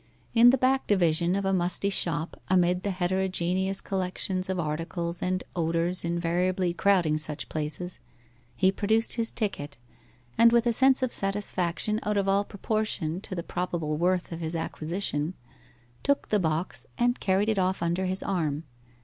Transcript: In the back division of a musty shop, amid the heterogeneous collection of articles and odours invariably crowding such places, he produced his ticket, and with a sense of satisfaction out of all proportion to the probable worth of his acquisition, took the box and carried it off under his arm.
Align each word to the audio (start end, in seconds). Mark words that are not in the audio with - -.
In 0.33 0.49
the 0.49 0.57
back 0.57 0.87
division 0.87 1.35
of 1.35 1.45
a 1.45 1.53
musty 1.53 1.91
shop, 1.91 2.41
amid 2.49 2.81
the 2.81 2.89
heterogeneous 2.89 3.81
collection 3.81 4.41
of 4.49 4.59
articles 4.59 5.21
and 5.21 5.43
odours 5.55 6.03
invariably 6.03 6.73
crowding 6.73 7.19
such 7.19 7.49
places, 7.49 7.99
he 8.55 8.71
produced 8.71 9.13
his 9.13 9.29
ticket, 9.31 9.77
and 10.39 10.51
with 10.51 10.65
a 10.65 10.73
sense 10.73 11.03
of 11.03 11.13
satisfaction 11.13 11.99
out 12.01 12.17
of 12.17 12.27
all 12.27 12.43
proportion 12.43 13.21
to 13.21 13.35
the 13.35 13.43
probable 13.43 13.95
worth 13.95 14.31
of 14.31 14.39
his 14.39 14.55
acquisition, 14.55 15.35
took 16.01 16.29
the 16.29 16.39
box 16.39 16.87
and 16.97 17.19
carried 17.19 17.47
it 17.49 17.59
off 17.59 17.83
under 17.83 18.07
his 18.07 18.23
arm. 18.23 18.63